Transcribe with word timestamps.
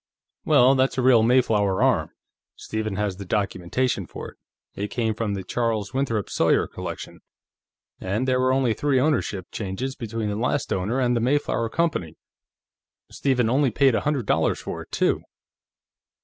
"Well, 0.45 0.73
that's 0.73 0.97
a 0.97 1.01
real 1.03 1.21
Mayflower 1.21 1.83
arm. 1.83 2.09
Stephen 2.55 2.95
has 2.95 3.17
the 3.17 3.23
documentation 3.23 4.07
for 4.07 4.31
it. 4.31 4.37
It 4.73 4.87
came 4.89 5.13
from 5.13 5.35
the 5.35 5.43
Charles 5.43 5.93
Winthrop 5.93 6.27
Sawyer 6.27 6.65
collection, 6.65 7.19
and 7.99 8.27
there 8.27 8.39
were 8.39 8.51
only 8.51 8.73
three 8.73 8.99
ownership 8.99 9.51
changes 9.51 9.95
between 9.95 10.29
the 10.29 10.35
last 10.35 10.73
owner 10.73 10.99
and 10.99 11.15
the 11.15 11.19
Mayflower 11.21 11.69
Company. 11.69 12.17
Stephen 13.11 13.47
only 13.47 13.69
paid 13.69 13.93
a 13.93 14.01
hundred 14.01 14.25
dollars 14.25 14.59
for 14.59 14.81
it, 14.81 14.91
too." 14.91 15.21